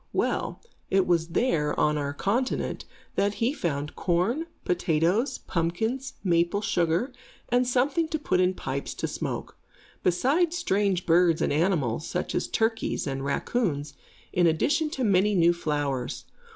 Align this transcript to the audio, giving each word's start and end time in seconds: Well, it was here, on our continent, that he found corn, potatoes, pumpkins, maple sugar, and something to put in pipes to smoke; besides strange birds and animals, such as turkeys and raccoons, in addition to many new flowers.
Well, 0.13 0.59
it 0.89 1.05
was 1.05 1.29
here, 1.31 1.75
on 1.77 1.95
our 1.95 2.11
continent, 2.11 2.85
that 3.13 3.35
he 3.35 3.53
found 3.53 3.95
corn, 3.95 4.47
potatoes, 4.65 5.37
pumpkins, 5.37 6.13
maple 6.23 6.61
sugar, 6.63 7.13
and 7.49 7.67
something 7.67 8.07
to 8.07 8.17
put 8.17 8.39
in 8.39 8.55
pipes 8.55 8.95
to 8.95 9.07
smoke; 9.07 9.59
besides 10.01 10.57
strange 10.57 11.05
birds 11.05 11.39
and 11.39 11.53
animals, 11.53 12.07
such 12.07 12.33
as 12.33 12.47
turkeys 12.47 13.05
and 13.05 13.23
raccoons, 13.23 13.93
in 14.33 14.47
addition 14.47 14.89
to 14.89 15.03
many 15.03 15.35
new 15.35 15.53
flowers. 15.53 16.25